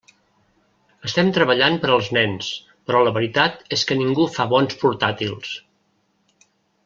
Estem 1.07 1.27
treballant 1.35 1.75
per 1.83 1.91
als 1.95 2.07
nens, 2.17 2.47
però 2.87 3.03
la 3.07 3.13
veritat 3.19 3.61
és 3.77 3.83
que 3.91 3.99
ningú 4.01 4.25
fa 4.37 4.47
bons 4.57 4.79
portàtils. 4.85 5.53